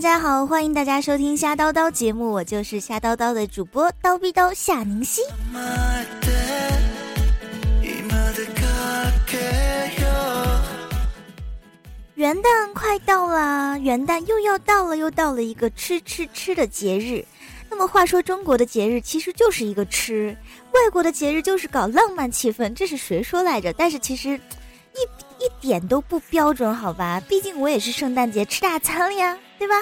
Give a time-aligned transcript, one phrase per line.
[0.00, 5.20] 大家好，欢迎大家收听瞎叨叨节目，我就是瞎叨叨的主播叨逼叨夏宁熙。
[12.14, 17.22] 元旦快到啦，元旦又要到了，又到了一个吃吃吃的节日。
[17.68, 20.34] 那么话说，中国的节日其实就是一个吃，
[20.72, 23.70] 外国的节日就是搞浪漫气氛，这是谁说来着？
[23.74, 24.40] 但是其实
[25.00, 27.20] 一一点都不标准，好吧？
[27.28, 29.36] 毕竟我也是圣诞节吃大餐了呀。
[29.58, 29.74] 对吧？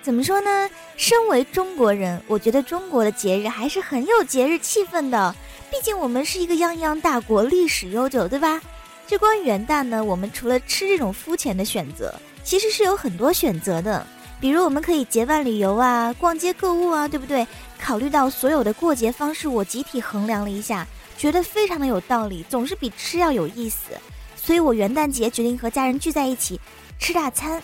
[0.00, 0.70] 怎么说呢？
[0.96, 5.34] 身为中国人，我觉得中国的节日还是很有节日气氛的。
[5.70, 8.60] 毕竟我们是一个泱泱大国，历史悠久，对吧？
[9.08, 14.06] 这关于元旦呢，我们除了吃这种肤浅的选择，其实是有很多选择的。
[14.40, 17.44] 比如我们可以结伴旅游啊，逛街购物啊，对不对？
[17.82, 20.86] 考虑到所有的过节方式，我集体衡量了一下。
[21.18, 23.90] 觉得非常的有道理，总是比吃要有意思，
[24.36, 26.58] 所以我元旦节决定和家人聚在一起
[26.98, 27.62] 吃大餐。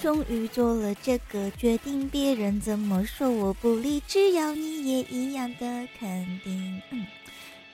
[0.00, 6.82] 终于做了这个决定，别人怎么说我不理，只要你也一样的肯定。
[6.90, 7.06] 嗯，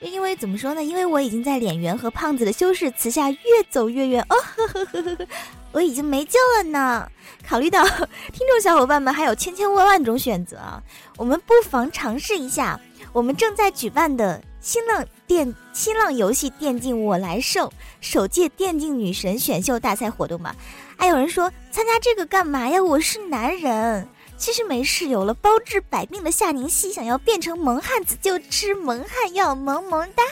[0.01, 0.83] 因为怎么说呢？
[0.83, 5.27] 因为我已经在脸圆和胖子的修饰词下越走越远哦，呵呵呵呵呵。
[5.73, 7.09] 我已经没救了呢。
[7.47, 10.83] 考虑到听众小伙伴们还有千千万万种选择啊，
[11.17, 12.79] 我们不妨尝试一下
[13.13, 20.55] 我们正在举办的新浪电新浪游戏电竞我来胜首届电竞女神选秀大赛活动吧。
[20.97, 22.83] 还有人说参加这个干嘛呀？
[22.83, 24.09] 我是男人。
[24.41, 30.23] 其实没事，有了包治百病的夏宁熙，想要变成萌汉子就吃萌汉药，萌萌哒。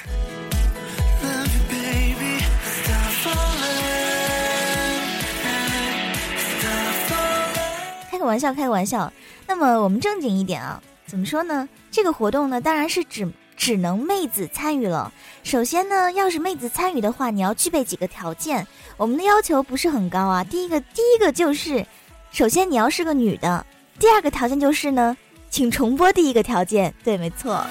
[8.11, 9.13] 开个玩笑，开个玩笑。
[9.47, 11.69] 那么我们正经一点啊，怎么说呢？
[11.91, 15.13] 这个活动呢，当然是只只能妹子参与了。
[15.45, 18.67] 首先呢，要是妹子参与的话，你要具备几个条件。
[18.97, 20.43] 我们的要求不是很高啊。
[20.43, 21.85] 第一个，第一个就是，
[22.31, 23.67] 首先你要是个女的。
[23.99, 25.17] 第二个条件就是呢，
[25.51, 26.95] 请重播第一个条件。
[27.03, 27.65] 对，没错。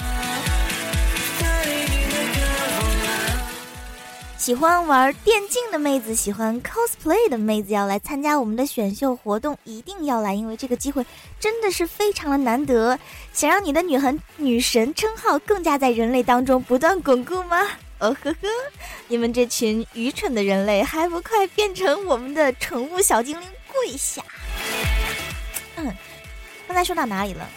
[4.37, 11.05] 喜欢玩电竞的妹子，喜欢 cosplay 的妹子要来参加我们的选秀活动，一定要来，因为这个机会
[11.39, 12.97] 真的是非常的难得。
[13.33, 17.61] 想让你的女神女神称号更加在人类当中不断巩固吗？
[17.99, 18.47] 哦呵呵，
[19.07, 24.21] 你们这群愚蠢的人类，还不快变成我们的宠物小精灵跪下！
[26.77, 27.49] 嗯，刚才说到哪里了？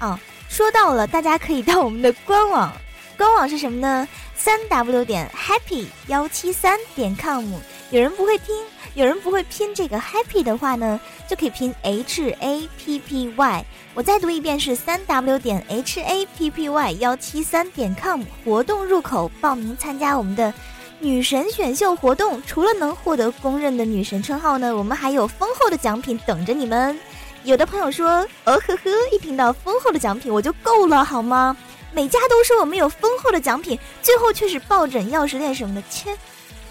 [0.00, 0.18] 哦，
[0.50, 2.70] 说到了，大家可以到我们的官网，
[3.16, 4.06] 官网是什么呢？
[4.36, 7.46] 三 w 点 happy 幺七三点 com，
[7.90, 8.54] 有人不会听，
[8.92, 13.64] 有人不会拼这个 happy 的话呢，就可以拼 h a p p y。
[13.94, 18.22] 我再读一遍是三 w 点 h a p p y 幺七三点 com。
[18.44, 20.52] 活动入口报名参加我们的
[20.98, 26.98] 女神选秀活动，除了能获得公认的女神称号呢，我们还有丰厚的奖品等着你们。
[27.44, 28.08] 有的朋友说，
[28.44, 31.56] 哦呵呵，一听到丰厚的奖品我就够了，好吗？
[31.92, 35.82] 每家都说我们有丰厚的奖品，最后却是抱枕、钥匙链什么的。
[35.90, 36.10] 切，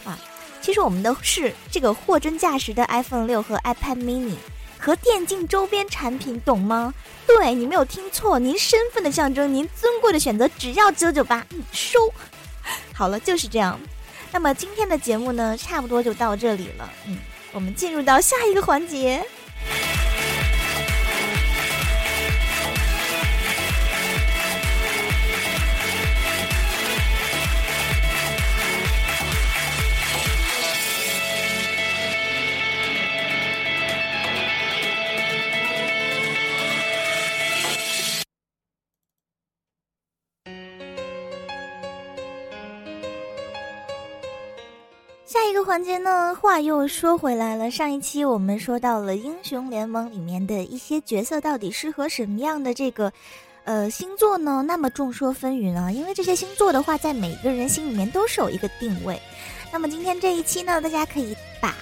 [0.05, 0.17] 啊，
[0.61, 4.33] 其实我们的是这个货真价实的 iPhone 六和 iPad mini
[4.79, 6.93] 和电竞周边产品，懂吗？
[7.27, 11.99] 对你没有听错，您身份的象征，您尊贵的选择，只要九九八，嗯，收。
[12.93, 13.79] 好了，就是这样。
[14.31, 16.89] 那么今天的节目呢，差不多就到这里了。
[17.07, 17.17] 嗯，
[17.51, 19.23] 我们进入到下一个环节。
[45.71, 47.71] 环节呢，话又说回来了。
[47.71, 53.09] 上一期我们说到了英雄联盟里面的一些角色到底适合什么样的这个，
[53.63, 54.61] 呃，星座呢？
[54.67, 59.17] 那么众说纷纭啊，因为这些星座的话，在每个人心里面都是有一个定位。
[59.71, 61.73] 那么今天这一期呢，大家可以把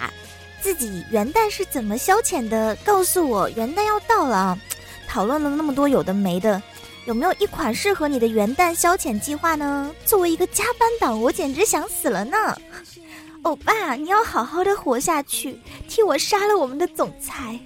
[0.62, 3.50] 自己元旦是怎么消遣的告诉我。
[3.50, 4.60] 元旦要到了啊，
[5.08, 6.62] 讨论了那么多有的没的，
[7.08, 9.92] 有没有一款适合你的元旦消遣计划呢？
[10.06, 12.56] 作为一个加班党，我简直想死了呢。
[13.44, 15.58] 欧巴，你要好好的活下去，
[15.88, 17.60] 替我杀了我们的总裁。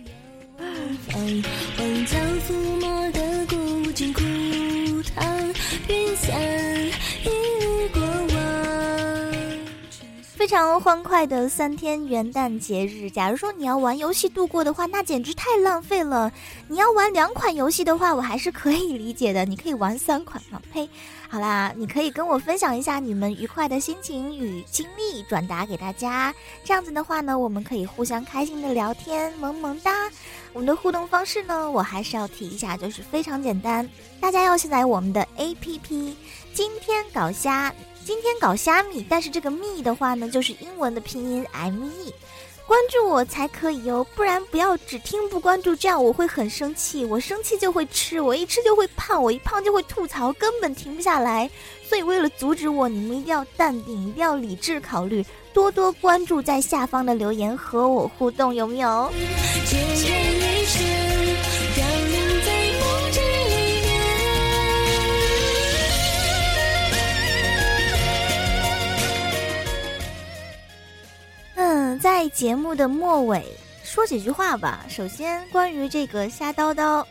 [10.53, 13.09] 常欢快的三天元旦节日。
[13.09, 16.31] 假如说你要玩游戏度过的话，那简直太浪费了。
[16.67, 19.45] 你要玩两款游戏的话，我还是可以理解的。
[19.45, 20.61] 你可以玩三款啊！
[20.71, 20.87] 呸，
[21.27, 26.31] 好啦，你可以跟我分享一下你们愉快的心情与经历，转达给大家。
[26.63, 30.07] 这样子的话呢，我们可以互相开心的聊天，萌萌哒。
[30.53, 33.89] 我们的互动方式呢，我还是要提一下，就是非常简单，
[34.21, 36.13] 大家要下载我们的 APP。
[36.53, 37.73] 今天搞虾，
[38.05, 42.13] 今天搞虾米，但是这个米的话呢，就是英文的拼音 M E，
[42.67, 51.49] 关注我才可以哦，不然不要只听不关注，这样我会很生气，我生气就会吃，我一吃就会胖，我一胖就会吐槽，根本停不下来。
[51.87, 59.11] 所以为了阻止我，你们一定要淡定，一定要理智考虑，多多关注在下方的留言和我互动，有没有？
[72.33, 73.45] 节目的末尾
[73.83, 74.85] 说几句话吧。
[74.89, 77.05] 首先，关于这个瞎叨叨，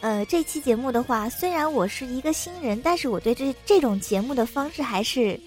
[0.00, 5.38] 呃，这期节目的话，虽然我是一个新人，但是我对这这种节目的方式还是。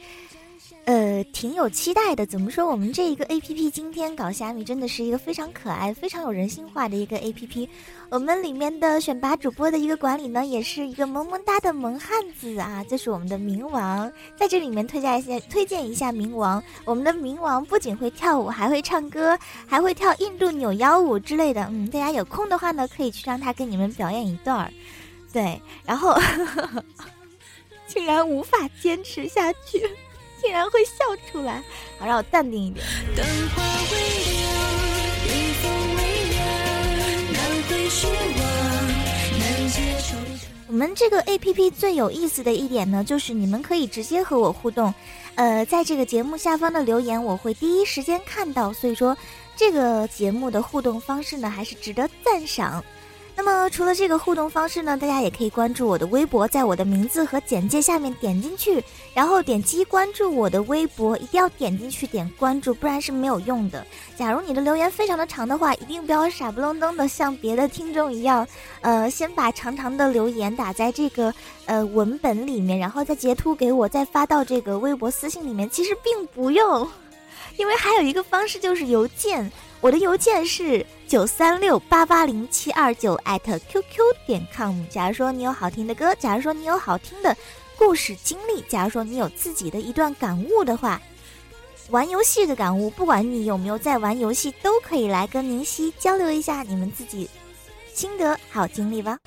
[0.88, 2.26] 呃，挺有期待的。
[2.26, 2.66] 怎么说？
[2.66, 7.70] 我们这一个 A P P 今天搞虾米，真的是一个非常可爱、非常有人性化的一个 A P P。
[8.10, 14.10] 我们里面的选拔主播的一个管理呢，也是一个萌萌哒的萌汉子啊，就是我们的冥王。
[14.38, 16.64] 在这里面推荐一下，推荐一下冥王。
[16.86, 19.38] 我们的冥王不仅会跳舞，还会唱歌，
[19.68, 21.68] 还会跳印度扭腰舞之类的。
[21.70, 24.72] 嗯，大家有空的话呢，可以去让他给你们表演一段儿。
[25.34, 26.18] 对，然后
[27.88, 29.86] 竟然无法坚持下去。
[30.42, 30.92] 竟然会笑
[31.32, 31.64] 出来，
[32.00, 32.86] 好让我淡定一点。
[33.16, 33.62] 灯火
[33.92, 33.98] 微
[40.70, 44.94] 我们这个 A P P 最有意思的一点呢，就是你们可以直接和我互动，
[45.36, 49.18] 呃，在这个节目下方的留言我会第一时间看到，所以说
[49.56, 52.84] 这个节目的互动方式呢，还是值得赞赏。
[53.40, 63.86] 那么除了这个互动方式呢，大家也可以关注我的微博，在我的名字和简介下面点进去，然后点击关注我的微博，一定要点进去点关注，不然是没有用的。
[64.18, 68.46] 假如你的留言非常的长的话，一定不要傻不愣登的像别的听众一样，
[68.82, 71.32] 呃，先把长长的留言打在这个
[71.68, 75.70] 呃文本里面，然后再截图给我，再发到这个微博私信里面。
[75.70, 76.90] 其实并不用，
[77.58, 79.52] 因为还有一个方式就是邮件。
[79.80, 83.82] 我的邮件是九三六八八零七二九艾特 qq
[84.26, 84.84] 点 com。
[84.90, 87.34] 假如说你有好听的歌，假如说你有好听的
[87.78, 91.02] 故事经历，假如说你有自己的一段感悟的话，
[91.92, 97.30] 玩游戏的感悟，不管你有没有在玩游戏，都可以来跟宁夕交流一下你们自己
[97.94, 99.18] 心得好经历吧。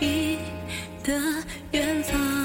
[0.00, 0.36] 忆
[1.02, 1.12] 的
[1.72, 2.36] 远方。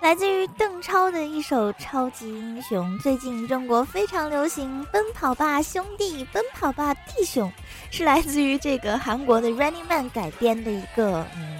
[0.00, 2.98] 来自于邓超的一首超级英雄。
[2.98, 7.50] 最近中国非常流行《奔跑吧兄弟》，《奔跑吧弟兄》
[7.96, 11.51] 是来自于这个韩国的 Running Man 改编的一个嗯。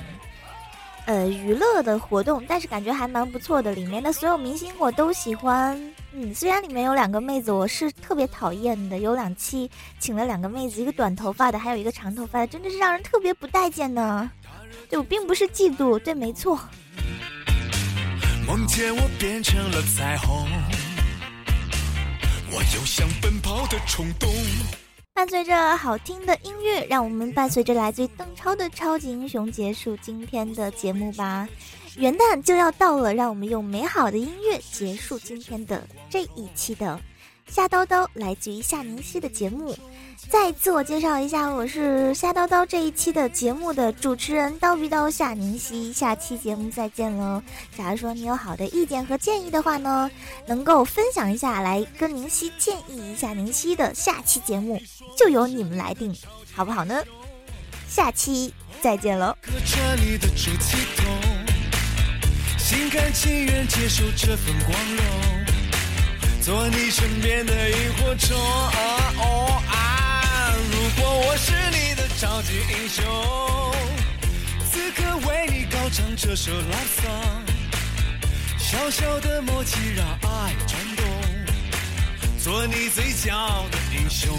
[1.06, 3.72] 呃，娱乐的活动，但是感觉还蛮不错的。
[3.72, 5.76] 里面的所有明星我都喜欢，
[6.12, 9.68] 嗯，虽然里面有两个妹子我是特别讨厌的，有两期
[9.98, 14.30] 请了两个妹子，一个短头发的，还有一个长头发的，真的是让人特别不待见呢。
[14.88, 16.58] 对我并不是嫉妒，对，没错。
[18.46, 20.48] 梦见我变成了彩虹，
[22.52, 24.28] 我有想奔跑的冲动。
[25.14, 31.46] 伴随着好听的音乐，让我们伴随着来自于邓超的超级英雄结束今天的节目吧。
[31.98, 36.98] 元旦就要到了，让我们用美好的音乐结束今天的这一期的。
[37.46, 39.76] 夏叨叨来自于夏宁熙的节目，
[40.30, 47.42] 再自我介绍一下，我是夏叨叨这一期的节目的主持人叨逼叨夏宁熙，下期节目再见喽。
[47.76, 50.10] 假如说你有好的意见和建议的话呢，
[50.46, 54.80] 能够分享一下来跟宁熙建议一下宁熙的下期节目，
[55.16, 56.16] 就由你们来定，
[56.54, 57.02] 好不好呢？
[57.88, 59.36] 下期再见喽。
[62.58, 65.04] 心甘情愿接受这份光荣。
[66.40, 68.36] 做你身边的萤火虫。
[68.36, 69.91] 如果
[71.04, 73.04] 我是你的超级英雄，
[74.70, 77.42] 此刻为你高唱这首 love song。
[78.58, 81.04] 小小的默契让爱转动，
[82.38, 84.38] 做你最骄傲的英雄。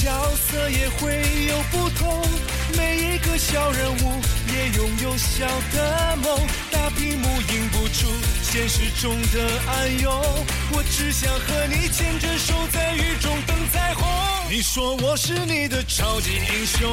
[0.00, 2.24] 角色也会有不同，
[2.76, 6.38] 每一个小人物也拥有小的梦。
[6.70, 8.06] 大屏幕映不出
[8.44, 10.14] 现实中的暗涌，
[10.70, 14.06] 我只想和你牵着手在雨中等彩虹。
[14.48, 16.88] 你说我是你的超级英雄，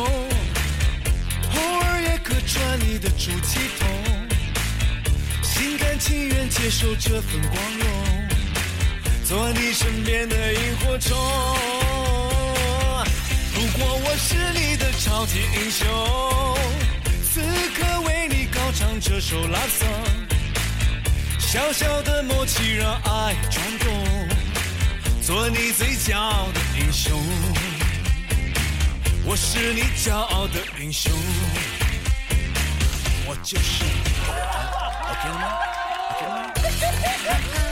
[1.54, 3.88] 偶尔也客串你的出气筒，
[5.44, 7.88] 心甘情愿接受这份光荣。
[9.24, 11.95] 做你身边的萤火虫。
[13.66, 15.88] 如果我是你的超级英雄，
[17.24, 17.42] 此
[17.74, 20.06] 刻为你高唱这首 love song。
[21.40, 23.92] 小小的默契让爱转动，
[25.20, 27.20] 做你最骄傲的英雄。
[29.26, 31.12] 我是你骄傲的英雄，
[33.26, 33.84] 我就是。
[35.10, 35.58] OK 了吗
[36.12, 36.54] ？OK 了吗？